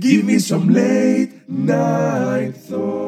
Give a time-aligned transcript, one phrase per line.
[0.00, 2.99] Give me some late night thoughts.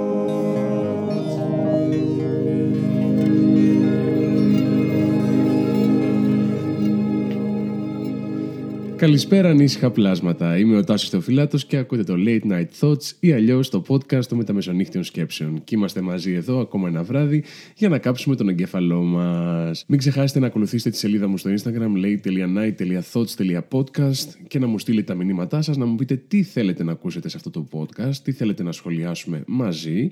[9.02, 10.58] Καλησπέρα ανήσυχα πλάσματα.
[10.58, 14.38] Είμαι ο Τάσος Θεοφυλάτος και ακούτε το Late Night Thoughts ή αλλιώς το podcast των
[14.38, 15.64] μεταμεσονύχτιων σκέψεων.
[15.64, 17.44] Και είμαστε μαζί εδώ ακόμα ένα βράδυ
[17.76, 19.84] για να κάψουμε τον εγκέφαλό μας.
[19.88, 25.14] Μην ξεχάσετε να ακολουθήσετε τη σελίδα μου στο Instagram late.night.podcast και να μου στείλετε τα
[25.14, 28.62] μηνύματά σας, να μου πείτε τι θέλετε να ακούσετε σε αυτό το podcast, τι θέλετε
[28.62, 30.08] να σχολιάσουμε μαζί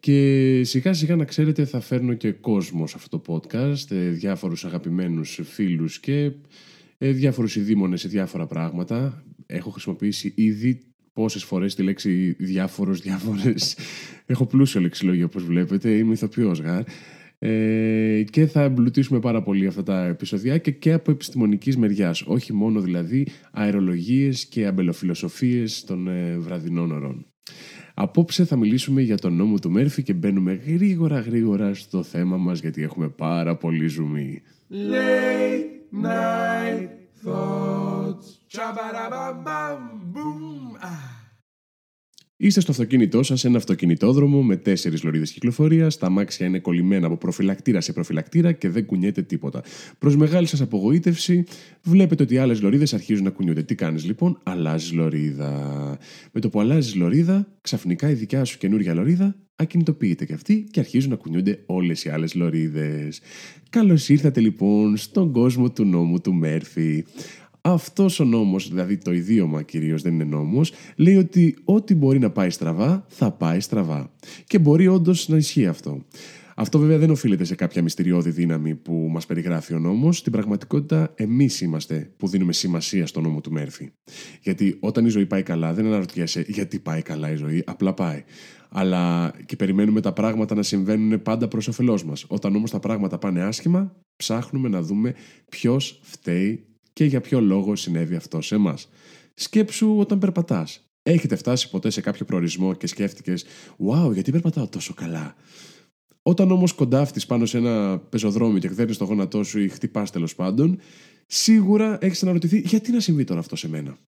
[0.00, 4.64] και σιγά σιγά να ξέρετε θα φέρνω και κόσμο σε αυτό το podcast, ε, διάφορους
[4.64, 6.30] αγαπημένους φίλους και
[7.02, 9.24] ε, διάφορους ειδήμονες σε διάφορα πράγματα.
[9.46, 10.80] Έχω χρησιμοποιήσει ήδη
[11.12, 13.76] πόσες φορές τη λέξη διάφορος, διάφορες.
[14.26, 16.82] Έχω πλούσιο λεξιλόγιο όπως βλέπετε, είμαι ηθοποιός γάρ.
[17.38, 22.22] Ε, και θα εμπλουτίσουμε πάρα πολύ αυτά τα επεισόδια και, και από επιστημονικής μεριάς.
[22.22, 27.26] Όχι μόνο δηλαδή αερολογίες και αμπελοφιλοσοφίες των ε, βραδινών ωρών.
[27.94, 32.60] Απόψε θα μιλήσουμε για τον νόμο του Μέρφυ και μπαίνουμε γρήγορα γρήγορα στο θέμα μας
[32.60, 34.42] γιατί έχουμε πάρα πολύ ζουμί.
[34.70, 36.88] Late night
[37.24, 38.26] thoughts.
[38.54, 39.80] Shabba-dabba-bam,
[40.14, 40.76] boom.
[40.82, 41.20] Ah.
[42.42, 45.98] Είστε στο αυτοκίνητό σας, ένα αυτοκινητόδρομο με τέσσερις λωρίδες κυκλοφορίας.
[45.98, 49.62] Τα αμάξια είναι κολλημένα από προφυλακτήρα σε προφυλακτήρα και δεν κουνιέται τίποτα.
[49.98, 51.44] Προς μεγάλη σας απογοήτευση,
[51.82, 53.62] βλέπετε ότι οι άλλες λωρίδες αρχίζουν να κουνιούνται.
[53.62, 55.98] Τι κάνεις λοιπόν, αλλάζεις λωρίδα.
[56.32, 60.80] Με το που αλλάζεις λωρίδα, ξαφνικά η δικιά σου καινούργια λωρίδα ακινητοποιείται και αυτή και
[60.80, 63.20] αρχίζουν να κουνιούνται όλες οι άλλες λωρίδες.
[63.70, 67.04] Καλώς ήρθατε λοιπόν στον κόσμο του νόμου του Μέρφυ.
[67.60, 72.30] Αυτός ο νόμος, δηλαδή το ιδίωμα κυρίως δεν είναι νόμος, λέει ότι ό,τι μπορεί να
[72.30, 74.10] πάει στραβά, θα πάει στραβά.
[74.46, 76.04] Και μπορεί όντως να ισχύει αυτό.
[76.60, 80.16] Αυτό βέβαια δεν οφείλεται σε κάποια μυστηριώδη δύναμη που μας περιγράφει ο νόμος.
[80.18, 83.92] Στην πραγματικότητα, εμείς είμαστε που δίνουμε σημασία στο νόμο του Μέρφυ.
[84.42, 88.24] Γιατί όταν η ζωή πάει καλά, δεν αναρωτιέσαι γιατί πάει καλά η ζωή, απλά πάει.
[88.68, 92.24] Αλλά και περιμένουμε τα πράγματα να συμβαίνουν πάντα προς όφελός μας.
[92.28, 95.14] Όταν όμως τα πράγματα πάνε άσχημα, ψάχνουμε να δούμε
[95.50, 98.88] ποιος φταίει και για ποιο λόγο συνέβη αυτό σε εμάς.
[99.34, 100.84] Σκέψου όταν περπατάς.
[101.02, 103.44] Έχετε φτάσει ποτέ σε κάποιο προορισμό και σκέφτηκες,
[103.88, 105.34] Wow, γιατί περπατάω τόσο καλά;
[106.22, 110.34] Όταν όμως κοντάφτει πάνω σε ένα πεζοδρόμιο και εκδέρνει το γόνατό σου ή χτυπάς τέλος
[110.34, 110.78] πάντων,
[111.26, 113.98] σίγουρα έχεις αναρωτηθεί γιατί να συμβεί τώρα αυτό σε μένα;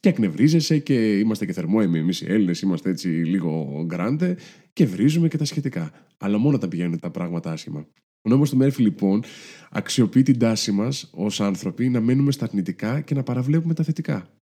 [0.00, 4.36] Και εκνευρίζεσαι και είμαστε και θερμόαιμοι εμείς οι Έλληνες, είμαστε έτσι λίγο γκράντε
[4.72, 5.90] και βρίζουμε και τα σχετικά.
[6.18, 7.86] Αλλά μόνο τα πηγαίνουν τα πράγματα άσχημα.
[8.22, 9.22] Ο νόμος του Μέρφυ λοιπόν
[9.70, 14.41] αξιοποιεί την τάση μας ως άνθρωποι να μένουμε στα αρνητικά και να παραβλέπουμε τα θετικά.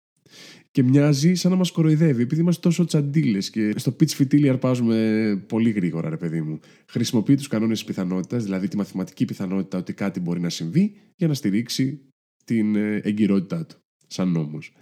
[0.75, 5.43] Και μοιάζει σαν να μας κοροϊδεύει, επειδή είμαστε τόσο τσαντίλες και στο pitch φιτίλι αρπάζουμε
[5.47, 6.59] πολύ γρήγορα, ρε παιδί μου.
[6.85, 11.27] Χρησιμοποιεί τους κανόνες της πιθανότητας, δηλαδή τη μαθηματική πιθανότητα ότι κάτι μπορεί να συμβεί, για
[11.27, 11.99] να στηρίξει
[12.45, 13.75] την ε, εγκυρότητά του,
[14.07, 14.73] σαν νόμος.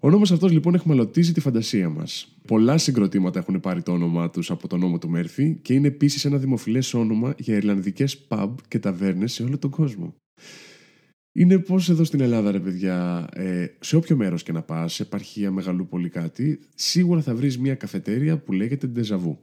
[0.00, 2.36] Ο νόμος αυτός λοιπόν εχμαλωτίζει τη φαντασία μας.
[2.46, 6.24] Πολλά συγκροτήματα έχουν πάρει το όνομά τους από τον νόμο του Μέρφυ και είναι επίσης
[6.24, 10.14] ένα δημοφιλές όνομα για Ιρλανδικές pub και ταβέρνες σε όλο τον κόσμο.
[11.32, 15.02] Είναι πώς εδώ στην Ελλάδα, ρε παιδιά, ε, σε όποιο μέρος και να πας, σε
[15.02, 19.38] επαρχία, μεγαλούπολη κάτι, σίγουρα θα βρεις μια καφετέρια που λέγεται Ντεζαβού.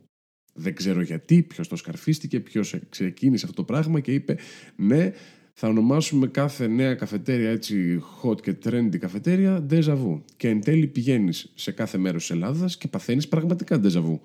[0.54, 4.38] Δεν ξέρω γιατί, ποιος το σκαρφίστηκε, ποιος ξεκίνησε αυτό το πράγμα και είπε
[4.76, 5.12] Ναι,
[5.54, 10.22] θα ονομάσουμε κάθε νέα καφετέρια έτσι hot και trendy καφετέρια déjà vu.
[10.38, 14.20] Και εν τέλει πηγαίνεις σε κάθε μέρος της Ελλάδας και παθαίνεις πραγματικά déjà vu.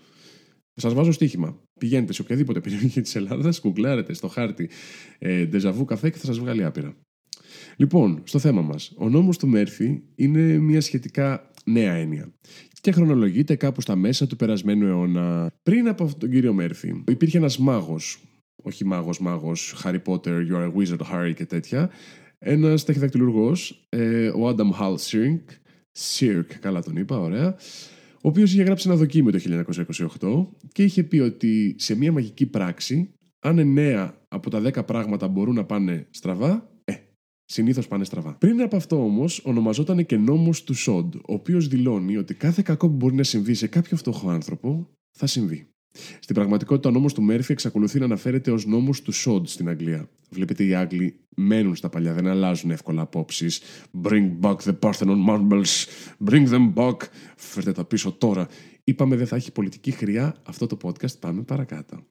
[0.74, 1.62] Σας βάζω στοίχημα.
[1.80, 4.70] Πηγαίνετε σε οποιαδήποτε περιοχή της Ελλάδας, κουκλάρετε στο χάρτη
[5.18, 6.96] ε, déjà vu καφέ και θα σας βγάλει άπειρα.
[7.82, 8.92] Λοιπόν, στο θέμα μας.
[8.96, 12.32] Ο νόμος του Μέρφυ είναι μια σχετικά νέα έννοια
[12.80, 15.50] και χρονολογείται κάπου στα μέσα του περασμένου αιώνα.
[15.62, 18.22] Πριν από τον κύριο Μέρφυ, υπήρχε ένας μάγος
[18.62, 21.90] όχι μάγος μάγος, Harry Potter, You're a Wizard, Harry και τέτοια,
[22.38, 25.44] ένας ταχυδακτηλουργός, ε, ο Adam Hall Sirk,
[25.98, 27.56] Sirk, καλά τον είπα, ωραία,
[28.14, 32.46] ο οποίος είχε γράψει ένα δοκίμιο το 1928 και είχε πει ότι σε μια μαγική
[32.46, 36.71] πράξη, αν 9 από τα 10 πράγματα μπορούν να πάνε στραβά,
[37.52, 38.34] ε, συνήθως πάνε στραβά.
[38.34, 42.88] Πριν από αυτό όμως ονομαζόταν και νόμος του Σοντ, ο οποίος δηλώνει ότι κάθε κακό
[42.88, 45.66] που μπορεί να συμβεί σε κάποιο φτωχό άνθρωπο θα συμβεί.
[46.20, 50.08] Στην πραγματικότητα, ο νόμος του Μέρφυ εξακολουθεί να αναφέρεται ως νόμος του Σόντ στην Αγγλία.
[50.30, 53.60] Βλέπετε, οι Άγγλοι μένουν στα παλιά, δεν αλλάζουν εύκολα απόψεις.
[54.02, 55.86] Bring back the Parthenon marbles,
[56.30, 56.96] bring them back.
[57.36, 58.48] Φέρτε τα πίσω τώρα.
[58.84, 61.18] Είπαμε δεν θα έχει πολιτική χρειά αυτό το podcast.
[61.18, 62.06] Πάμε παρακάτω.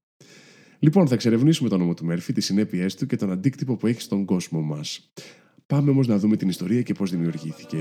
[0.83, 4.01] Λοιπόν, θα εξερευνήσουμε τον νόμο του Μέρφυ, τις συνέπειές του και τον αντίκτυπο που έχει
[4.01, 5.11] στον κόσμο μας.
[5.67, 7.77] Πάμε όμως να δούμε την ιστορία και πώς δημιουργήθηκε.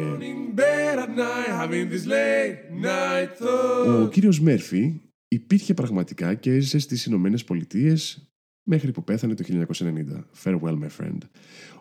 [4.03, 8.31] Ο κύριος Μέρφυ υπήρχε πραγματικά και έζησε στις Ηνωμένες Πολιτείες
[8.63, 10.25] μέχρι που πέθανε το 1990.
[10.45, 11.19] Farewell, my friend.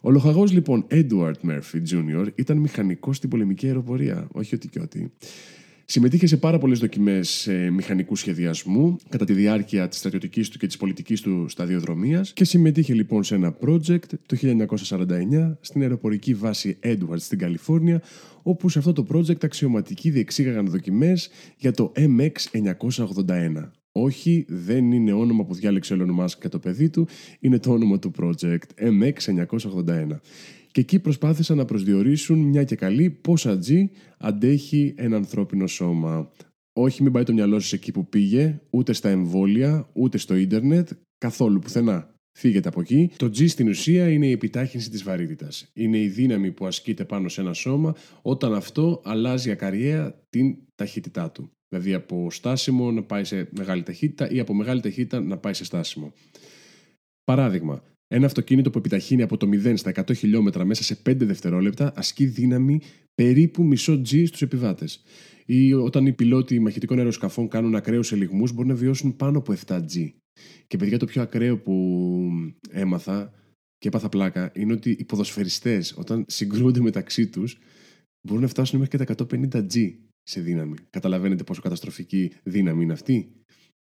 [0.02, 2.28] Ο λοχαγός λοιπόν Edward Murphy Jr.
[2.36, 5.14] ήταν μηχανικός στην πολεμική αεροπορία, όχι ότι και ότι.
[5.92, 10.68] Συμμετείχε σε πάρα πολλές δοκιμές ε, μηχανικού σχεδιασμού κατά τη διάρκεια της στρατιωτικής του και
[10.68, 14.38] της πολιτικής του σταδιοδρομίας και συμμετείχε λοιπόν σε ένα project το
[14.88, 18.02] 1949 στην αεροπορική βάση Edwards στην Καλιφόρνια,
[18.44, 23.70] όπου σε αυτό το project αξιωματικοί διεξήγαγαν δοκιμές για το MX981.
[23.92, 27.08] Όχι, δεν είναι όνομα που διάλεξε ο Elon Musk και το παιδί του,
[27.40, 30.20] είναι το όνομα του project MX981
[30.72, 33.86] και εκεί προσπάθησαν να προσδιορίσουν μια και καλή πόσα G
[34.18, 36.32] αντέχει ένα ανθρώπινο σώμα.
[36.74, 40.90] Όχι, μην πάει το μυαλό σας εκεί που πήγε, ούτε στα εμβόλια, ούτε στο ίντερνετ,
[41.18, 42.14] καθόλου πουθενά.
[42.38, 43.12] Φύγετε από εκεί.
[43.18, 45.70] Το G στην ουσία είναι η επιτάχυνση της βαρύτητας.
[45.74, 51.32] Είναι η δύναμη που ασκείται πάνω σε ένα σώμα όταν αυτό αλλάζει ακαριέα την ταχύτητά
[51.32, 51.52] του.
[51.70, 55.66] Δηλαδή από στάσιμο να πάει σε μεγάλη ταχύτητα ή από μεγάλη ταχύτητα να πάει σε
[55.66, 56.14] στάσιμο.
[57.24, 61.94] Παράδειγμα, ένα αυτοκίνητο που επιταχύνει από το 0 στα 100 χιλιόμετρα μέσα σε 5 δευτερόλεπτα
[61.96, 62.82] ασκεί δύναμη
[63.16, 65.04] περίπου μισό G στους επιβάτες.
[65.46, 70.12] Ή όταν οι πιλότοι μαχητικών αεροσκαφών κάνουν ακραίους ελιγμούς, μπορούν να βιώσουν πάνω από 7G.
[70.68, 72.28] Και παιδιά, το πιο ακραίο που
[72.70, 73.34] έμαθα
[73.78, 77.58] και έπαθα πλάκα είναι ότι οι ποδοσφαιριστές, όταν συγκρούονται μεταξύ τους,
[78.22, 80.76] μπορούν να φτάσουν μέχρι και τα 150G σε δύναμη.
[80.90, 83.32] Καταλαβαίνετε πόσο καταστροφική δύναμη είναι αυτή;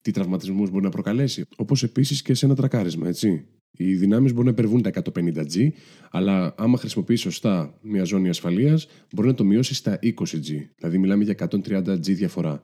[0.01, 3.45] Τι τραυματισμούς μπορεί να προκαλέσει; Όπως επίσης και σε ένα τρακάρισμα, έτσι.
[3.77, 5.69] Οι δυνάμεις μπορούν να υπερβούν τα 150G,
[6.11, 10.67] αλλά άμα χρησιμοποιείς σωστά μια ζώνη ασφαλείας, μπορεί να το μειώσεις στα 20G.
[10.75, 12.63] Δηλαδή, μιλάμε για 130G διαφορά.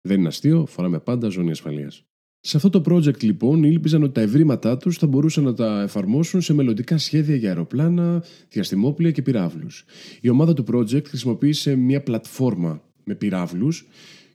[0.00, 2.04] Δεν είναι αστείο, φοράμε πάντα ζώνη ασφαλείας.
[2.46, 6.40] Σε αυτό το project λοιπόν ήλπιζαν ότι τα ευρήματά τους θα μπορούσαν να τα εφαρμόσουν
[6.40, 9.84] σε μελλοντικά σχέδια για αεροπλάνα, διαστημόπλια και πυράβλους.
[10.20, 13.86] Η ομάδα του project χρησιμοποίησε μια πλατφόρμα με πυράβλους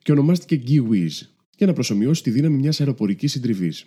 [0.02, 1.28] και ονομάστηκε GeeWiz
[1.58, 3.86] για να προσωμιώσει τη δύναμη μιας αεροπορικής συντριβής.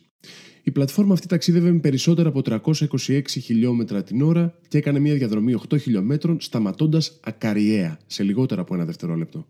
[0.62, 5.54] Η πλατφόρμα αυτή ταξίδευε με περισσότερα από 326 χιλιόμετρα την ώρα και έκανε μια διαδρομή
[5.68, 9.46] 8 χιλιόμετρων σταματώντας ακαριέα σε λιγότερα από ένα δευτερόλεπτο.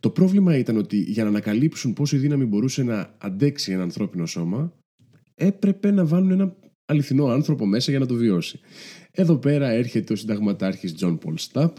[0.00, 4.26] Το πρόβλημα ήταν ότι για να ανακαλύψουν πόσο η δύναμη μπορούσε να αντέξει ένα ανθρώπινο
[4.26, 4.72] σώμα,
[5.34, 8.60] έπρεπε να βάλουν ένα αληθινό άνθρωπο μέσα για να το βιώσει.
[9.10, 11.72] Εδώ πέρα έρχεται ο συνταγματάρχης John Paul Stapp.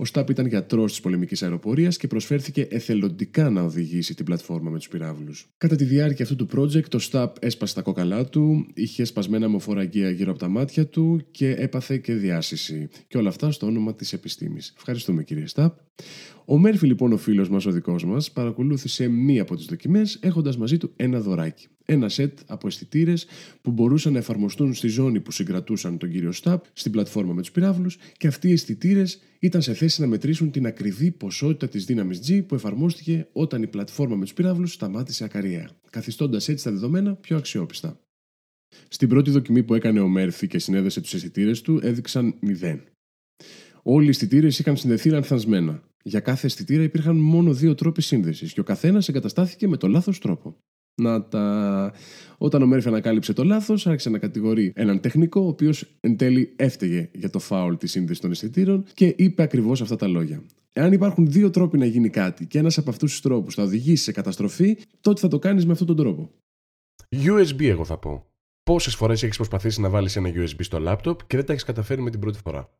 [0.00, 4.78] Ο Stapp ήταν γιατρός της πολεμικής αεροπορίας και προσφέρθηκε εθελοντικά να οδηγήσει την πλατφόρμα με
[4.78, 5.48] τους πυράβλους.
[5.58, 10.10] Κατά τη διάρκεια αυτού του project, ο Stapp έσπασε τα κόκαλά του, είχε σπασμένα μοφοραγγεία
[10.10, 12.88] γύρω από τα μάτια του και έπαθε και διάσηση.
[13.08, 14.72] Και όλα αυτά στο όνομα της επιστήμης.
[14.76, 15.70] Ευχαριστούμε κύριε Stapp.
[16.50, 20.56] Ο Μέρφυ, λοιπόν, ο φίλος μας, ο δικός μας, παρακολούθησε μία από τις δοκιμές έχοντας
[20.56, 23.26] μαζί του ένα δωράκι ένα σετ από αισθητήρες
[23.62, 27.50] που μπορούσαν να εφαρμοστούν στη ζώνη που συγκρατούσαν τον κύριο Σταπ στην πλατφόρμα με τους
[27.50, 32.20] πυράβλους και αυτοί οι αισθητήρες ήταν σε θέση να μετρήσουν την ακριβή ποσότητα της δύναμης
[32.28, 37.14] G που εφαρμόστηκε όταν η πλατφόρμα με τους πυράβλους σταμάτησε ακαριέα, καθιστώντας έτσι τα δεδομένα
[37.14, 38.00] πιο αξιόπιστα.
[38.88, 42.78] Στην πρώτη δοκιμή που έκανε ο Μέρφυ και συνέδεσε τους αισθητήρες του έδειξαν 0.
[43.82, 45.89] Όλοι οι αισθητήρες είχαν συνδεθεί λανθασμένα.
[46.02, 50.18] Για κάθε αισθητήρα υπήρχαν μόνο δύο τρόποι σύνδεσης και ο καθένας εγκαταστάθηκε με το λάθος
[50.18, 50.56] τρόπο
[51.00, 51.92] να τα...
[52.38, 56.52] Όταν ο Μέρφυ ανακάλυψε το λάθος, άρχισε να κατηγορεί έναν τεχνικό, ο οποίος εν τέλει
[56.56, 60.42] έφταιγε για το φάουλ της σύνδεσης των αισθητήρων και είπε ακριβώς αυτά τα λόγια.
[60.72, 64.02] Εάν υπάρχουν δύο τρόποι να γίνει κάτι και ένας από αυτούς τους τρόπους θα οδηγήσει
[64.02, 66.30] σε καταστροφή, τότε θα το κάνεις με αυτόν τον τρόπο.
[67.10, 68.24] USB, εγώ θα πω.
[68.62, 72.02] Πόσες φορές έχεις προσπαθήσει να βάλεις ένα USB στο laptop και δεν τα έχεις καταφέρει
[72.02, 72.70] με την πρώτη φορά.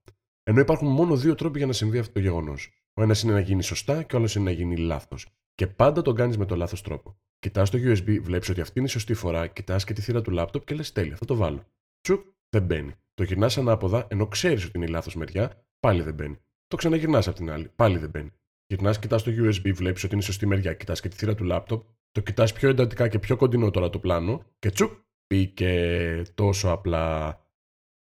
[0.42, 2.70] Ενώ υπάρχουν μόνο δύο τρόποι για να συμβεί αυτό το γεγονός.
[3.00, 5.26] Ο ένας είναι να γίνει σωστά και ο άλλος είναι να γίνει λάθος.
[5.54, 7.16] Και πάντα τον κάνεις με το λάθος τρόπο.
[7.38, 10.30] Κοιτάς το USB, βλέπεις ότι αυτή είναι η σωστή φορά, κοιτάς και τη θύρα του
[10.30, 11.66] λάπτοπ και λες: Τέλεια, θα το βάλω.
[12.00, 12.94] Τσουκ, δεν μπαίνει.
[13.14, 16.38] Το γυρνάς ανάποδα, ενώ ξέρεις ότι είναι η λάθος μεριά, πάλι δεν μπαίνει.
[16.66, 18.30] Το ξαναγυρνάς από την άλλη, πάλι δεν μπαίνει.
[18.66, 21.44] Γυρνάς, κοιτάς το USB, βλέπεις ότι είναι η σωστή μεριά, κοιτάς και τη θύρα του
[21.44, 24.92] λάπτοπ, το κοιτάς πιο εντατικά και πιο κοντινό τώρα το πλάνο και τσουκ,
[25.26, 27.38] μπήκε τόσο απλά.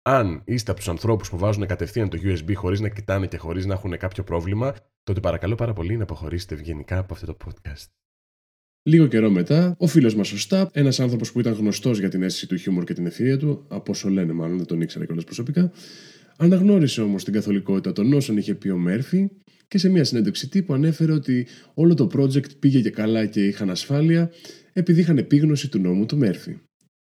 [0.07, 3.67] Αν είστε από τους ανθρώπους που βάζουν κατευθείαν το USB χωρίς να κοιτάνε και χωρίς
[3.67, 7.87] να έχουν κάποιο πρόβλημα, τότε παρακαλώ πάρα πολύ να αποχωρήσετε ευγενικά από αυτό το podcast.
[8.83, 12.23] Λίγο καιρό μετά, ο φίλος μας ο Σταπ, ένας άνθρωπος που ήταν γνωστός για την
[12.23, 15.25] αίσθηση του χιούμορ και την ευθεία του, από όσο λένε μάλλον, δεν τον ήξερα κιόλας
[15.25, 15.73] προσωπικά,
[16.37, 19.31] αναγνώρισε όμως την καθολικότητα των όσων είχε πει ο Μέρφυ
[19.69, 23.71] και σε μια συνέντευξη τύπου ανέφερε ότι όλο το project πήγε και καλά και είχαν
[23.71, 24.31] ασφάλεια
[24.73, 26.59] επειδή είχαν επίγνωση του νόμου του Μέρφυ.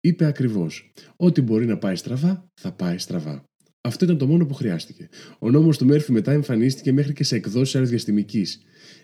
[0.07, 3.43] Είπε ακριβώς: Ό,τι μπορεί να πάει στραβά, θα πάει στραβά.
[3.81, 5.09] Αυτό ήταν το μόνο που χρειάστηκε.
[5.39, 8.45] Ο νόμος του Μέρφυ μετά εμφανίστηκε μέχρι και σε εκδόσεις αεροδιαστημική.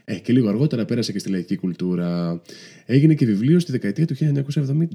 [0.03, 2.41] Ε, και λίγο αργότερα πέρασε και στη λαϊκή κουλτούρα.
[2.85, 4.85] Έγινε και βιβλίο στη δεκαετία του 1970.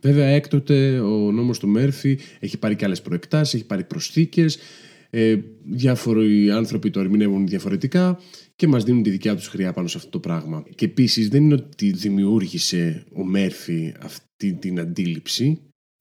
[0.00, 4.58] Βέβαια, έκτοτε ο νόμος του Μέρφυ έχει πάρει και άλλες προεκτάσεις, έχει πάρει προσθήκες.
[5.10, 8.20] Ε, διάφοροι άνθρωποι το ερμηνεύουν διαφορετικά
[8.58, 10.64] και μας δίνουν τη δικιά τους χρειά πάνω σε αυτό το πράγμα.
[10.74, 15.60] Και επίσης δεν είναι ότι δημιούργησε ο Μέρφυ αυτή την αντίληψη,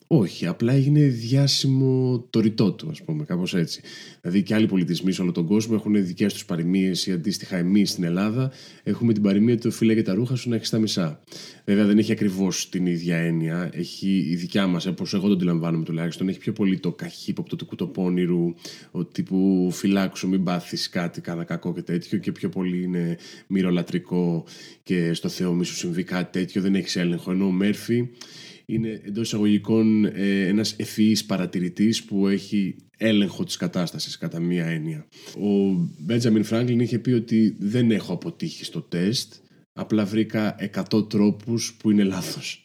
[0.10, 3.82] Όχι, απλά έγινε διάσημο το ρητό του, ας πούμε, κάπως έτσι.
[4.22, 7.90] Δηλαδή και άλλοι πολιτισμοί σε όλο τον κόσμο έχουν δικές τους παροιμίες ή αντίστοιχα εμείς
[7.90, 8.52] στην Ελλάδα
[8.84, 11.24] έχουμε την παροιμία του φύλλα για τα ρούχα σου να έχεις τα μισά.
[11.66, 13.70] Βέβαια δεν έχει ακριβώς την ίδια έννοια.
[13.74, 17.66] Έχει η δικιά μας, όπως εγώ τον αντιλαμβάνομαι τουλάχιστον, έχει πιο πολύ το καχύποπτο του
[17.66, 18.54] κουτοπώνηρου,
[18.92, 22.18] ο τύπου φυλάξου, μην πάθεις κάτι, κάνα κακό και τέτοιο.
[22.18, 24.46] Και πιο πολύ είναι μυρολατρικό
[24.84, 27.32] και στο Θεό μη σου συμβεί κάτι τέτοιο, δεν έχεις έλεγχο.
[27.32, 28.10] Ενώ ο Μέρφυ
[28.69, 35.07] είναι εντός εισαγωγικών ε, ένας ευφυής παρατηρητής που έχει έλεγχο της κατάστασης κατά μία έννοια.
[35.36, 39.33] Ο Μπέντζαμιν Φράγκλιν είχε πει ότι δεν έχω αποτύχει στο τεστ,
[39.74, 40.55] απλά βρήκα
[40.91, 42.62] 100 τρόπους που είναι λάθος.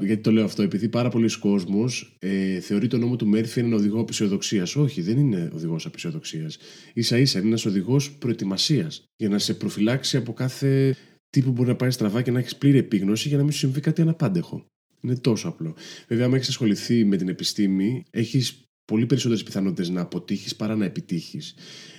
[0.00, 3.72] Γιατί το λέω αυτό, επειδή πάρα πολλοί κόσμος ε, θεωρεί τον νόμο του Μέρφυ έναν
[3.72, 4.76] οδηγό απεισιοδοξίας.
[4.76, 6.58] Όχι, δεν είναι οδηγός απεισιοδοξίας.
[6.94, 10.96] σα ίσα είναι ένας οδηγός προετοιμασίας για να σε προφυλάξει από κάθε
[11.30, 13.58] τι που μπορεί να πάει στραβά και να έχεις πλήρη επίγνωση για να μην σου
[13.58, 14.66] συμβεί κάτι αναπάντεχο.
[15.00, 15.76] Είναι τόσο απλό.
[16.08, 20.84] Βέβαια, αν έχεις ασχοληθεί με την επιστήμη, έχεις πολύ περισσότερες πιθανότητες να αποτύχεις παρά να
[20.84, 21.54] επιτύχεις.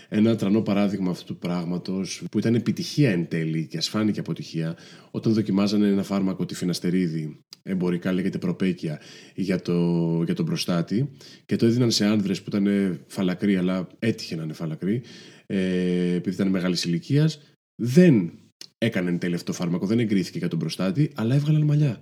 [0.10, 4.78] Ένα τρανό παράδειγμα αυτού του πράγματος, που ήταν επιτυχία εν τέλει και ασφάνηκε αποτυχία,
[5.12, 9.02] όταν δοκιμάζανε ένα φάρμακο τη φιναστερίδη, εμπορικά λέγεται προπέκια,
[9.36, 11.10] για, το, για τον προστάτη,
[11.46, 15.02] και το έδιναν σε άνδρες που ήταν φαλακροί, αλλά έτυχε να είναι φαλακροί,
[15.46, 17.40] ε, επειδή ήταν μεγάλης ηλικίας,
[17.76, 18.32] δεν
[18.78, 22.02] έκανε εν τέλει αυτό το φάρμακο, δεν εγκρίθηκε για τον προστάτη, αλλά έβγαλαν μαλλιά.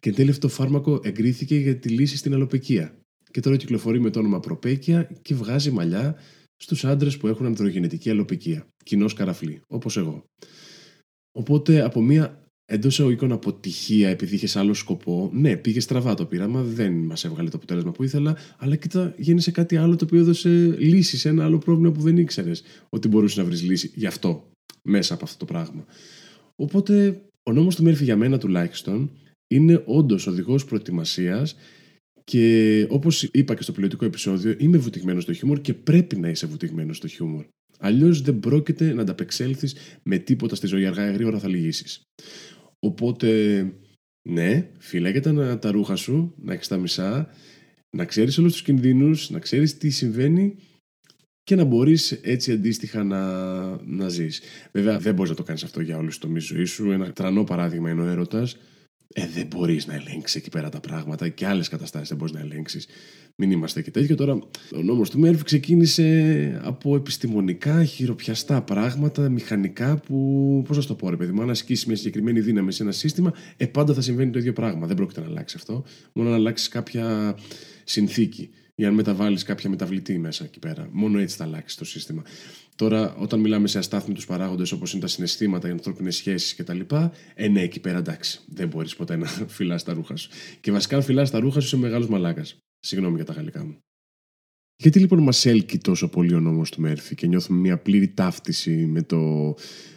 [0.00, 2.98] Και εν τέλει αυτό το φάρμακο εγκρίθηκε για τη λύση στην αλοπεκία.
[3.30, 6.16] Και τώρα κυκλοφορεί με το όνομα Προπέκια και βγάζει μαλλιά
[6.56, 8.66] στους άντρες που έχουν ανδρογενετική αλοπεκία.
[8.84, 10.24] Κοινός καραφλή, όπως εγώ.
[11.32, 16.62] Οπότε από μια εντός εισαγωγικών αποτυχία, επειδή είχες άλλο σκοπό, ναι, πήγε στραβά το πείραμα,
[16.62, 20.48] δεν μας έβγαλε το αποτέλεσμα που ήθελα, αλλά κοίτα, γέννησε κάτι άλλο το οποίο έδωσε
[20.78, 24.50] λύση σε ένα άλλο πρόβλημα που δεν ήξερες ότι μπορούσες να βρεις λύση γι' αυτό,
[24.82, 25.84] μέσα από αυτό το πράγμα.
[26.56, 29.10] Οπότε ο νόμος του Μέρφυ για μένα τουλάχιστον
[29.48, 31.56] είναι όντως οδηγός προετοιμασίας
[32.24, 36.46] και όπως είπα και στο πιλωτικό επεισόδιο, είμαι βουτυγμένος στο χιούμορ και πρέπει να είσαι
[36.46, 37.44] βουτυγμένος στο χιούμορ.
[37.78, 40.86] Αλλιώς δεν πρόκειται να ανταπεξέλθεις με τίποτα στη ζωή.
[40.86, 42.02] Αργά ή γρήγορα θα λυγίσεις.
[42.78, 43.60] Οπότε,
[44.28, 47.28] ναι, φύλαγε τα, τα ρούχα σου, να έχεις τα μισά,
[47.96, 50.56] να ξέρεις όλους τους κινδύνους, να ξέρεις τι συμβαίνει
[51.42, 53.22] και να μπορείς έτσι αντίστοιχα να,
[53.84, 54.40] να ζεις.
[54.72, 56.90] Βέβαια, δεν μπορείς να το κάνεις αυτό για όλους τους τομείς ζωής σου.
[56.90, 58.56] Ένα τρανό παράδειγμα είναι ο έρωτας
[59.12, 62.40] ε, δεν μπορείς να ελέγξεις εκεί πέρα τα πράγματα και άλλες καταστάσεις δεν μπορείς να
[62.40, 62.86] ελέγξεις.
[63.38, 64.16] Μην είμαστε και τέτοιο.
[64.16, 64.32] Τώρα,
[64.76, 70.62] ο νόμος του Μέρφυ ξεκίνησε από επιστημονικά, χειροπιαστά πράγματα, μηχανικά που.
[70.66, 73.32] Πώς να το πω, ρε παιδί μου, αν ασκήσεις μια συγκεκριμένη δύναμη σε ένα σύστημα,
[73.56, 74.86] ε, πάντα θα συμβαίνει το ίδιο πράγμα.
[74.86, 75.84] Δεν πρόκειται να αλλάξει αυτό.
[76.12, 77.36] Μόνο να αλλάξει κάποια
[77.84, 80.88] συνθήκη ή αν μεταβάλεις κάποια μεταβλητή μέσα εκεί πέρα.
[80.92, 82.22] Μόνο έτσι θα αλλάξεις το σύστημα.
[82.74, 86.80] Τώρα, όταν μιλάμε σε αστάθμιτου παράγοντες όπως είναι τα συναισθήματα, οι ανθρώπινες σχέσεις κτλ.,
[87.34, 88.40] ε, ναι, εκεί πέρα εντάξει.
[88.46, 90.30] Δεν μπορείς ποτέ να φυλάς τα ρούχα σου.
[90.60, 92.56] Και βασικά, αν φυλάς τα ρούχα σου, είσαι μεγάλος μαλάκας.
[92.78, 93.78] Συγγνώμη για τα γαλλικά μου.
[94.76, 98.70] Γιατί λοιπόν μας έλκει τόσο πολύ ο νόμος του Μέρφυ και νιώθουμε μια πλήρη ταύτιση
[98.70, 99.18] με το,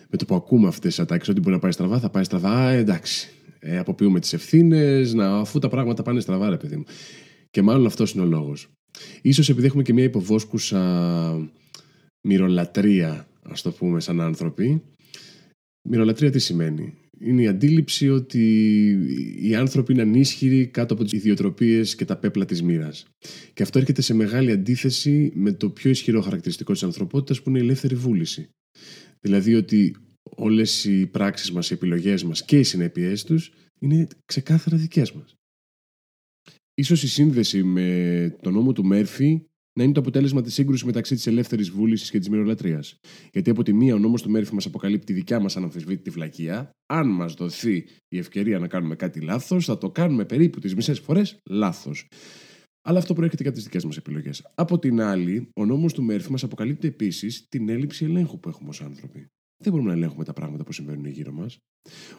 [0.10, 2.50] με το που ακούμε αυτές τις ατάξει, ότι μπορεί να πάει στραβά, θα πάει στραβά.
[2.50, 3.30] Α, εντάξει.
[3.60, 6.84] Ε, αποποιούμε τις ευθύνες, αφού τα πράγματα πάνε στραβά, ρε παιδί μου.
[7.50, 8.68] Και μάλλον αυτός είναι ο λόγος.
[9.22, 11.52] Ίσως επειδή έχουμε και μια υποβόσκουσα
[12.28, 14.82] μυρολατρεία, ας το πούμε, σαν άνθρωποι.
[15.90, 18.44] Μυρολατρεία τι σημαίνει; Είναι η αντίληψη ότι
[19.42, 23.06] οι άνθρωποι είναι ανίσχυροι κάτω από τις ιδιοτροπίες και τα πέπλα της μοίρας.
[23.54, 27.60] Και αυτό έρχεται σε μεγάλη αντίθεση με το πιο ισχυρό χαρακτηριστικό της ανθρωπότητας που είναι
[27.60, 28.50] η ελεύθερη βούληση.
[29.22, 34.78] Δηλαδή ότι όλες οι πράξεις μας, οι επιλογές μας και οι συνέπειές τους είναι ξεκάθαρα
[34.78, 35.39] δικές μας.
[36.80, 41.16] Ίσως η σύνδεση με τον νόμο του Μέρφυ να είναι το αποτέλεσμα της σύγκρουσης μεταξύ
[41.16, 43.00] της ελεύθερης βούλησης και της μυρολατρείας.
[43.34, 46.70] Γιατί από τη μία ο νόμος του Μέρφυ μας αποκαλύπτει τη δικιά μας αναμφισβήτητη βλακεία.
[46.86, 51.00] Αν μας δοθεί η ευκαιρία να κάνουμε κάτι λάθος, θα το κάνουμε περίπου τις μισές
[51.00, 52.08] φορές λάθος.
[52.82, 54.52] Αλλά αυτό προέρχεται και από τις δικές μας επιλογές.
[54.56, 58.70] Από την άλλη, ο νόμος του Μέρφυ μας αποκαλύπτει επίσης την έλλειψη ελέγχου που έχουμε
[58.70, 59.28] ως άνθρωποι.
[59.64, 61.60] Δεν μπορούμε να ελέγχουμε τα πράγματα που συμβαίνουν γύρω μας.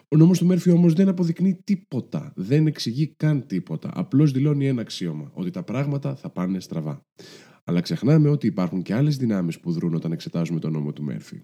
[0.07, 2.33] Ο νόμος του Μέρφυ όμως δεν αποδεικνύει τίποτα.
[2.35, 3.91] Δεν εξηγεί καν τίποτα.
[3.93, 5.31] Απλώς δηλώνει ένα αξίωμα.
[5.33, 7.05] Ότι τα πράγματα θα πάνε στραβά.
[7.63, 11.43] Αλλά ξεχνάμε ότι υπάρχουν και άλλες δυνάμεις που δρούν όταν εξετάζουμε τον νόμο του Μέρφυ.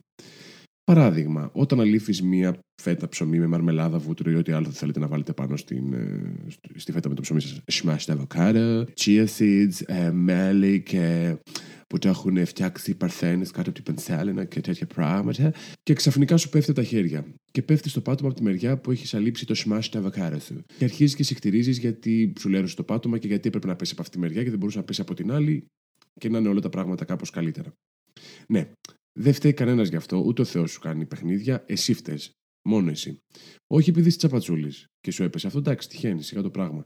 [0.91, 5.33] Παράδειγμα, όταν αλήφει μία φέτα ψωμί με μαρμελάδα, βούτυρο ή ό,τι άλλο θέλετε να βάλετε
[5.33, 6.33] πάνω στην, ε,
[6.75, 11.35] στη φέτα με το ψωμί σας, smashed avocado, chia seeds, ε, μέλι και
[11.87, 15.53] που το έχουν φτιάξει οι παρθένες κάτω από την πενσέλινα και τέτοια πράγματα.
[15.83, 17.25] Και ξαφνικά σου πέφτει τα χέρια.
[17.51, 20.63] Και πέφτει στο πάτωμα από τη μεριά που έχει αλείψει το smashed avocado σου.
[20.77, 24.01] Και αρχίζεις και συχτηρίζει γιατί σου λέρωσε το πάτωμα και γιατί έπρεπε να πέσει από
[24.01, 25.65] αυτή τη μεριά και δεν μπορούσε να πέσει από την άλλη
[26.19, 27.73] και να είναι όλα τα πράγματα κάπως καλύτερα.
[28.47, 28.71] Ναι,
[29.19, 32.19] δεν φταίει κανένας γι' αυτό, ούτε ο Θεός σου κάνει παιχνίδια, εσύ φταίει.
[32.61, 33.21] Μόνο εσύ.
[33.67, 36.85] Όχι επειδή είσαι τσαπατσούλης και σου έπεσε αυτό, εντάξει, τυχαίνει, σιγά το πράγμα.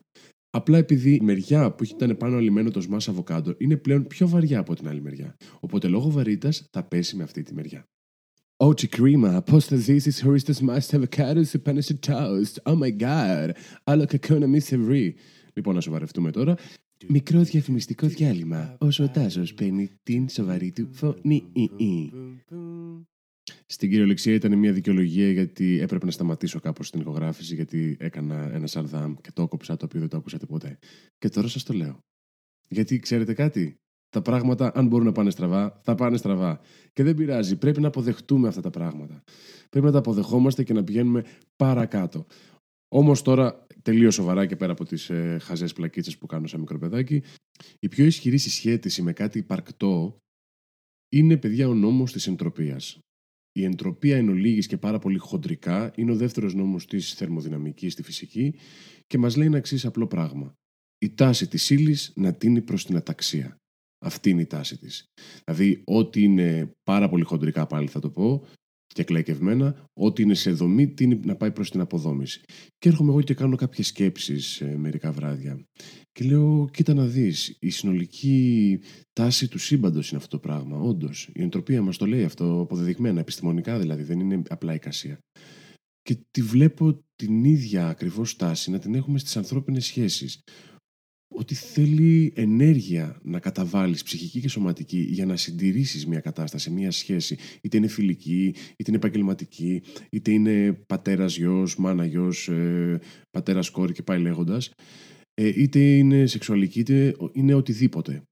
[0.50, 4.60] Απλά επειδή η μεριά που ήταν πάνω αλυμένο το σμάς αβοκάντο είναι πλέον πιο βαριά
[4.60, 5.36] από την άλλη μεριά.
[5.60, 7.86] Οπότε λόγω βαρύτητας θα πέσει με αυτή τη μεριά.
[8.58, 12.64] Όχι κρίμα, πώς θα ζήσεις χωρίς το smashed avocado σε πάνω στο toast.
[12.64, 13.50] Oh my god,
[13.84, 15.16] άλλο κακό να μην σε βρει.
[15.54, 16.56] Λοιπόν, να σοβαρευτούμε τώρα.
[17.08, 21.44] Μικρό διαφημιστικό διάλειμμα, όσο ο Τάζος παίρνει την σοβαρή του φωνή.
[23.66, 28.68] Στην κυριολεξία ήταν μια δικαιολογία γιατί έπρεπε να σταματήσω κάπως την ηχογράφηση γιατί έκανα ένα
[28.68, 30.78] σαρδάμ και το έκοψα το οποίο δεν το ακούσατε ποτέ.
[31.18, 32.00] Και τώρα σας το λέω.
[32.70, 33.76] Γιατί ξέρετε κάτι,
[34.10, 36.60] τα πράγματα αν μπορούν να πάνε στραβά, θα πάνε στραβά.
[36.94, 39.24] Και δεν πειράζει, πρέπει να αποδεχτούμε αυτά τα πράγματα.
[39.70, 41.24] Πρέπει να τα αποδεχόμαστε και να πηγαίνουμε
[41.56, 42.26] παρακάτω.
[42.94, 46.78] Όμως τώρα, τελείως σοβαρά και πέρα από τις ε, χαζές πλακίτσες που κάνω σαν μικρό
[46.78, 47.24] παιδάκι,
[47.80, 50.18] η πιο ισχυρή συσχέτιση με κάτι υπαρκτό
[51.10, 53.00] είναι, παιδιά, ο νόμος της εντροπίας.
[53.52, 58.04] Η εντροπία εν ολίγης και πάρα πολύ χοντρικά είναι ο δεύτερος νόμος της θερμοδυναμικής στη
[58.04, 58.56] φυσική
[59.08, 60.54] και μας λέει ένα εξής απλό πράγμα.
[60.98, 63.56] Η τάση της ύλης να τίνει προς την αταξία.
[64.06, 65.06] Αυτή είναι η τάση της.
[65.44, 68.46] Δηλαδή, ό,τι είναι πάρα πολύ χοντρικά πάλι θα το πω,
[68.92, 72.42] και κλαϊκευμένα, ό,τι είναι σε δομή, τίνει να πάει προς την αποδόμηση.
[72.78, 75.66] Και έρχομαι εγώ και κάνω κάποιες σκέψεις ε, μερικά βράδια.
[76.12, 78.80] Και λέω, κοίτα να δεις, η συνολική
[79.14, 81.30] τάση του σύμπαντος είναι αυτό το πράγμα, όντως.
[81.34, 85.20] Η εντροπία μας το λέει αυτό αποδεδειγμένα, επιστημονικά δηλαδή, δεν είναι απλά εικασία.
[86.02, 90.42] Και τη βλέπω την ίδια ακριβώς τάση να την έχουμε στις ανθρώπινες σχέσεις
[91.34, 97.38] ότι θέλει ενέργεια να καταβάλεις ψυχική και σωματική για να συντηρήσεις μια κατάσταση, μια σχέση.
[97.62, 103.94] Είτε είναι φιλική, είτε είναι επαγγελματική, είτε είναι πατέρας γιος, μάνα γιος, ε, πατέρας κόρη
[103.94, 104.72] και πάει λέγοντας.
[105.34, 108.24] Ε, είτε είναι σεξουαλική, είτε είναι οτιδήποτε.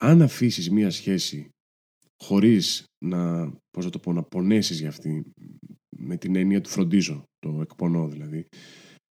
[0.00, 1.48] Αν αφήσεις μια σχέση
[2.22, 5.32] χωρίς να, πώς να το πω, να πονέσεις για αυτή,
[5.96, 8.46] με την έννοια του φροντίζω, το εκπονώ δηλαδή,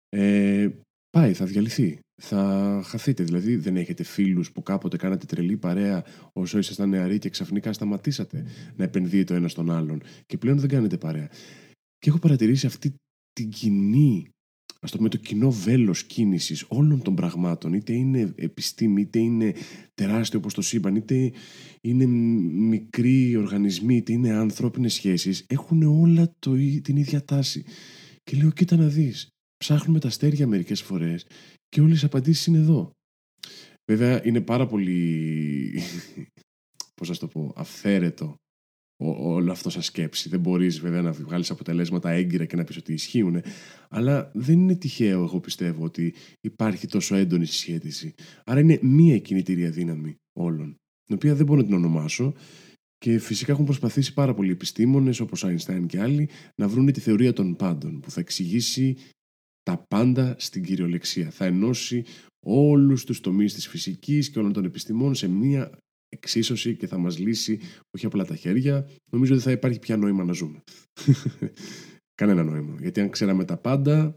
[0.09, 0.69] ε,
[1.09, 1.99] πάει, θα διαλυθεί.
[2.23, 3.23] Θα χαθείτε.
[3.23, 8.45] Δηλαδή, δεν έχετε φίλους που κάποτε κάνατε τρελή παρέα όσο ήσασταν νεαροί και ξαφνικά σταματήσατε
[8.75, 11.29] να επενδύετε ο ένας στον άλλον και πλέον δεν κάνετε παρέα.
[11.97, 12.95] Και έχω παρατηρήσει αυτή
[13.33, 14.29] την κοινή,
[14.81, 19.53] ας το πούμε, το κοινό βέλος κίνησης όλων των πραγμάτων, είτε είναι επιστήμη, είτε είναι
[19.93, 21.31] τεράστιο όπως το σύμπαν, είτε
[21.81, 27.65] είναι μικροί οργανισμοί, είτε είναι ανθρώπινες σχέσεις, έχουν όλα το, την ίδια τάση.
[28.23, 31.25] Και λέω, κοίτα να δεις, ψάχνουμε τα αστέρια μερικές φορές
[31.71, 32.91] και όλες οι απαντήσεις είναι εδώ.
[33.91, 35.83] Βέβαια είναι πάρα πολύ,
[36.93, 38.35] πώς να το πω, αυθαίρετο
[39.03, 40.29] όλο αυτό σαν σκέψη.
[40.29, 43.41] Δεν μπορείς βέβαια να βγάλεις αποτελέσματα έγκυρα και να πεις ότι ισχύουν.
[43.89, 48.13] Αλλά δεν είναι τυχαίο, εγώ πιστεύω, ότι υπάρχει τόσο έντονη συσχέτιση.
[48.45, 52.33] Άρα είναι μία κινητήρια δύναμη όλων, την οποία δεν μπορώ να την ονομάσω,
[52.97, 57.33] και φυσικά έχουν προσπαθήσει πάρα πολλοί επιστήμονες όπως Einstein και άλλοι να βρουν τη θεωρία
[57.33, 58.97] των πάντων που θα εξηγήσει
[59.63, 61.29] τα πάντα στην κυριολεξία.
[61.29, 62.05] Θα ενώσει
[62.45, 65.77] όλους τους τομείς της φυσικής και όλων των επιστημών σε μία
[66.09, 67.59] εξίσωση και θα μας λύσει
[67.91, 68.89] όχι απλά τα χέρια.
[69.11, 70.63] Νομίζω ότι θα υπάρχει πια νόημα να ζούμε.
[72.21, 72.75] Κανένα νόημα.
[72.79, 74.15] Γιατί αν ξέραμε τα πάντα,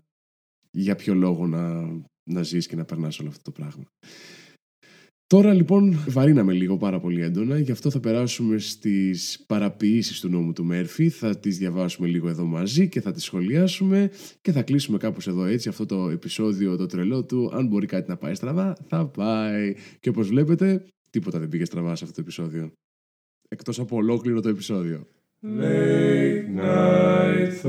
[0.71, 1.83] για ποιο λόγο να,
[2.31, 3.85] να ζεις και να περνάς όλο αυτό το πράγμα.
[5.27, 10.53] Τώρα λοιπόν βαρύναμε λίγο πάρα πολύ έντονα, γι' αυτό θα περάσουμε στις παραποιήσεις του νόμου
[10.53, 14.11] του Μέρφυ, θα τις διαβάσουμε λίγο εδώ μαζί και θα τις σχολιάσουμε
[14.41, 18.09] και θα κλείσουμε κάπως εδώ έτσι αυτό το επεισόδιο το τρελό του, αν μπορεί κάτι
[18.11, 19.75] να πάει στραβά, θα πάει.
[20.01, 22.73] Και όπως βλέπετε, τίποτα δεν πήγε στραβά σε αυτό το επεισόδιο.
[23.49, 25.07] Εκτός από ολόκληρο το επεισόδιο.
[25.43, 27.65] Late night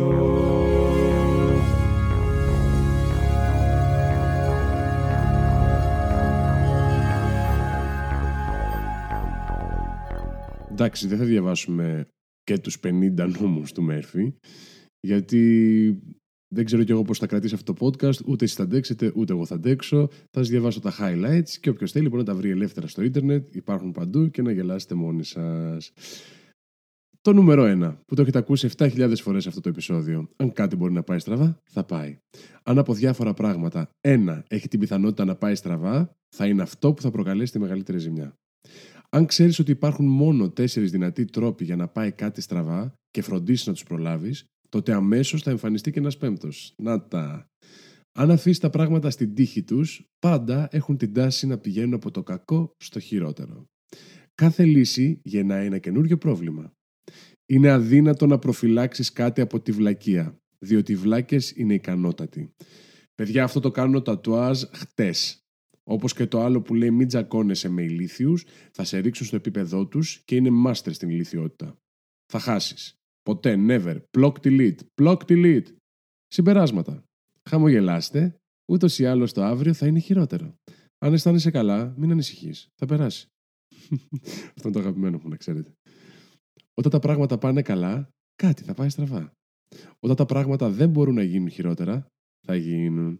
[10.78, 12.08] Εντάξει, δεν θα διαβάσουμε
[12.44, 14.34] και τους 50 νόμους του Μέρφυ,
[15.00, 16.02] γιατί
[16.48, 19.34] δεν ξέρω κι εγώ πώς θα κρατήσει αυτό το podcast, ούτε εσείς θα αντέξετε, ούτε
[19.34, 20.08] εγώ θα αντέξω.
[20.08, 23.56] Θα σας διαβάσω τα highlights και όποιος θέλει μπορεί να τα βρει ελεύθερα στο ίντερνετ,
[23.56, 25.92] υπάρχουν παντού και να γελάσετε μόνοι σας.
[27.22, 30.30] Το νούμερο 1, που το έχετε ακούσει 7.000 φορές αυτό το επεισόδιο.
[30.36, 32.18] Αν κάτι μπορεί να πάει στραβά, θα πάει.
[32.64, 37.02] Αν από διάφορα πράγματα ένα έχει την πιθανότητα να πάει στραβά, θα είναι αυτό που
[37.02, 38.36] θα προκαλέσει τη μεγαλύτερη ζημιά.
[39.16, 43.68] Αν ξέρεις ότι υπάρχουν μόνο τέσσερις δυνατοί τρόποι για να πάει κάτι στραβά και φροντίσεις
[43.68, 46.74] να τους προλάβεις, τότε αμέσως θα εμφανιστεί και ένας πέμπτος.
[46.78, 47.48] Να τα.
[48.18, 52.24] Αν αφήσεις τα πράγματα στην τύχη τους, πάντα έχουν την τάση να πηγαίνουν από το
[52.24, 53.66] κακό στο χειρότερο.
[54.36, 56.72] Κάθε λύση γεννάει ένα καινούριο πρόβλημα.
[57.46, 62.50] Είναι αδύνατο να προφυλάξεις κάτι από τη βλακεία, διότι οι βλάκες είναι ικανότατοι.
[63.16, 65.45] Παιδιά, αυτό το κάνω τατουάζ χτες.
[65.88, 69.88] Όπως και το άλλο που λέει μην τζακώνεσαι με ηλίθιους, θα σε ρίξουν στο επίπεδό
[69.88, 71.78] τους και είναι μάστερ στην ηλικιότητα.
[72.26, 72.96] Θα χάσεις.
[73.22, 74.02] Ποτέ, never.
[74.18, 74.80] Block delete.
[75.02, 75.68] Block delete.
[76.28, 77.04] Συμπεράσματα.
[77.50, 80.56] Χαμογελάστε, Ούτως ή άλλως το αύριο θα είναι χειρότερο.
[80.98, 82.68] Αν αισθάνεσαι καλά, μην ανησυχείς.
[82.76, 83.28] Θα περάσει.
[84.56, 85.74] Αυτό είναι το αγαπημένο μου, να ξέρετε.
[86.74, 89.32] Όταν τα πράγματα πάνε καλά, κάτι θα πάει στραβά.
[90.00, 92.08] Όταν τα πράγματα δεν μπορούν να γίνουν χειρότερα,
[92.46, 93.20] θα γίνουν.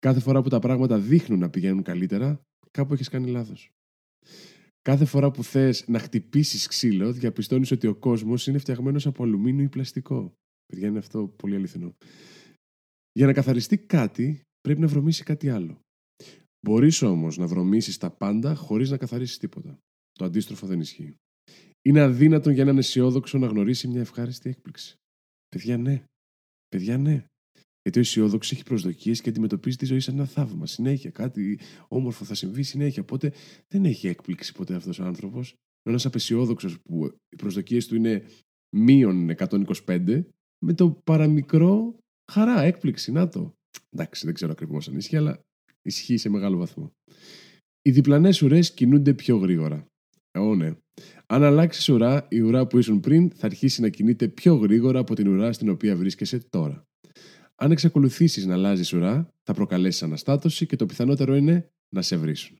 [0.00, 3.70] Κάθε φορά που τα πράγματα δείχνουν να πηγαίνουν καλύτερα, κάπου έχεις κάνει λάθος.
[4.82, 9.64] Κάθε φορά που θες να χτυπήσεις ξύλο, διαπιστώνεις ότι ο κόσμος είναι φτιαγμένος από αλουμίνιο
[9.64, 10.34] ή πλαστικό.
[10.66, 11.96] Παιδιά, είναι αυτό πολύ αληθινό.
[13.12, 15.80] Για να καθαριστεί κάτι, πρέπει να βρωμίσει κάτι άλλο.
[16.66, 19.78] Μπορείς όμως να βρωμίσει τα πάντα χωρίς να καθαρίσεις τίποτα.
[20.12, 21.14] Το αντίστροφο δεν ισχύει.
[21.82, 24.94] Είναι αδύνατον για έναν αισιόδοξο να γνωρίσει μια ευχάριστη έκπληξη.
[25.48, 26.04] Παιδιά, ναι.
[26.68, 27.24] Παιδιά, ναι.
[27.82, 30.66] Γιατί ο αισιόδοξος έχει προσδοκίες και αντιμετωπίζει τη ζωή σαν ένα θαύμα.
[30.66, 33.02] Συνέχεια κάτι όμορφο θα συμβεί συνέχεια.
[33.02, 33.32] Οπότε
[33.68, 35.54] δεν έχει έκπληξη ποτέ αυτός ο άνθρωπος.
[35.82, 38.24] Ένας απεσιόδοξος που οι προσδοκίες του είναι
[38.76, 40.24] μείον 125,
[40.64, 41.98] με το παραμικρό
[42.32, 43.12] χαρά, έκπληξη.
[43.12, 43.54] Να το.
[43.90, 45.40] Εντάξει, δεν ξέρω ακριβώς αν ισχύει, αλλά
[45.82, 46.92] ισχύει σε μεγάλο βαθμό.
[47.82, 49.86] Οι διπλανές ουρές κινούνται πιο γρήγορα.
[50.38, 50.76] Ω, ναι.
[51.26, 55.14] Αν αλλάξεις ουρά, η ουρά που ήσουν πριν θα αρχίσει να κινείται πιο γρήγορα από
[55.14, 56.84] την ουρά στην οποία βρίσκεσαι τώρα.
[57.62, 62.56] Αν εξακολουθήσεις να αλλάζεις ουρά, θα προκαλέσεις αναστάτωση και το πιθανότερο είναι να σε βρίσουν.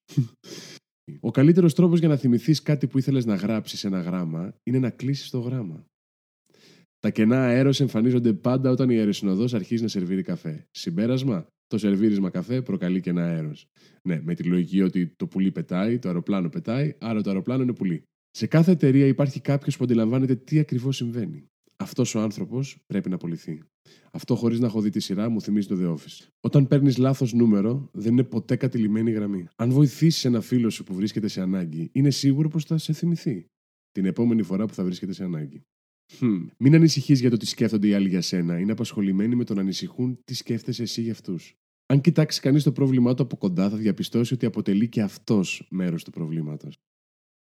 [1.21, 4.79] Ο καλύτερος τρόπος για να θυμηθείς κάτι που ήθελες να γράψεις σε ένα γράμμα είναι
[4.79, 5.85] να κλείσεις το γράμμα.
[6.99, 10.67] Τα κενά αέρος εμφανίζονται πάντα όταν η αεροσυνοδός αρχίζει να σερβίρει καφέ.
[10.71, 13.67] Συμπέρασμα, το σερβίρισμα καφέ προκαλεί κενά αέρος.
[14.09, 17.73] Ναι, με τη λογική ότι το πουλί πετάει, το αεροπλάνο πετάει, άρα το αεροπλάνο είναι
[17.73, 18.03] πουλί.
[18.31, 21.45] Σε κάθε εταιρεία υπάρχει κάποιος που αντιλαμβάνεται τι ακριβώς συμβαίνει.
[21.77, 23.63] Αυτός ο άνθρωπος πρέπει να απολυθεί.
[24.13, 26.29] Αυτό χωρίς να έχω δει τη σειρά μου θυμίζει το The Office.
[26.41, 29.47] Όταν παίρνεις λάθος νούμερο, δεν είναι ποτέ κατηλημένη γραμμή.
[29.57, 33.47] Αν βοηθήσεις ένα φίλο σου που βρίσκεται σε ανάγκη, είναι σίγουρο πως θα σε θυμηθεί
[33.91, 35.63] την επόμενη φορά που θα βρίσκεται σε ανάγκη.
[36.21, 36.47] Hm.
[36.59, 38.59] Μην ανησυχείς για το τι σκέφτονται οι άλλοι για σένα.
[38.59, 41.55] Είναι απασχολημένοι με το να ανησυχούν τι σκέφτεσαι εσύ για αυτούς.
[41.87, 46.05] Αν κοιτάξει κανείς το πρόβλημά του από κοντά, θα διαπιστώσει ότι αποτελεί και αυτός μέρος
[46.05, 46.77] του προβλήματος.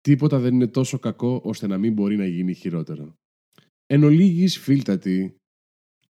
[0.02, 3.14] Τίποτα δεν είναι τόσο κακό ώστε να μην μπορεί να γίνει χειρότερο.
[3.86, 5.37] Εν ολίγης, φίλτατη,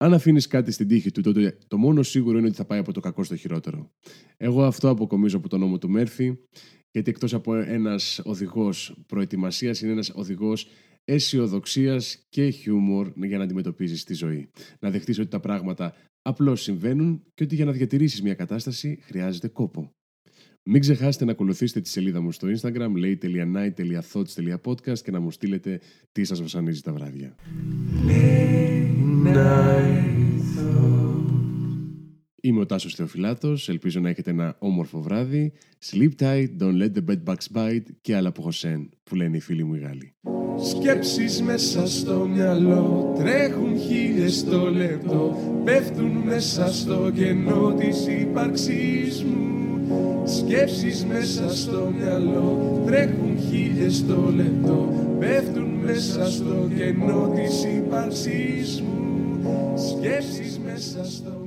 [0.03, 2.93] αν αφήνεις κάτι στην τύχη του, τότε το μόνο σίγουρο είναι ότι θα πάει από
[2.93, 3.91] το κακό στο χειρότερο.
[4.37, 6.39] Εγώ αυτό αποκομίζω από τον νόμο του Μέρφυ,
[6.91, 10.67] γιατί εκτός από ένας οδηγός προετοιμασίας, είναι ένας οδηγός
[11.05, 14.51] αισιοδοξίας και χιούμορ για να αντιμετωπίζεις τη ζωή.
[14.81, 19.49] Να δεχτείς ότι τα πράγματα απλώς συμβαίνουν και ότι για να διατηρήσεις μια κατάσταση χρειάζεται
[19.49, 19.91] κόπο.
[20.65, 25.81] Μην ξεχάσετε να ακολουθήσετε τη σελίδα μου στο Instagram lay.night.thoughts.podcast και να μου στείλετε
[26.13, 27.35] τι σας βασανίζει τα βράδια.
[32.45, 35.53] Είμαι ο Τάσος Θεοφυλάτος, ελπίζω να έχετε ένα όμορφο βράδυ.
[35.91, 39.41] Sleep tight, don't let the bed bugs bite και άλλα από Χωσέν, που λένε οι
[39.41, 40.15] φίλοι μου οι Γάλλοι.
[40.71, 49.83] Σκέψεις μέσα στο μυαλό Τρέχουν χίλιες το λεπτό Πέφτουν μέσα στο κενό της ύπαρξής μου
[50.25, 59.12] Σκέψεις μέσα στο μυαλό Τρέχουν χίλιες το λεπτό Πέφτουν μέσα στο κενό της ύπαρξής μου
[59.75, 61.42] Σκέψεις μέσα στο μυαλό